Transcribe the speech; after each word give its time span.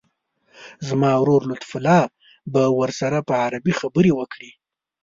زما 0.87 1.11
ورور 1.19 1.41
لطیف 1.49 1.71
الله 1.77 2.03
به 2.53 2.63
ورسره 2.79 3.17
په 3.27 3.33
عربي 3.45 3.73
خبرې 3.79 4.11
وکړي. 4.15 4.51